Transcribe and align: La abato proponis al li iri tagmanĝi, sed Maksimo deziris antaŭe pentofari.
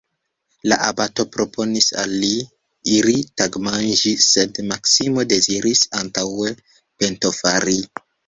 La 0.71 0.77
abato 0.85 1.23
proponis 1.35 1.89
al 2.03 2.15
li 2.23 2.31
iri 2.93 3.13
tagmanĝi, 3.41 4.15
sed 4.29 4.59
Maksimo 4.71 5.27
deziris 5.35 5.83
antaŭe 6.03 6.51
pentofari. 7.03 7.79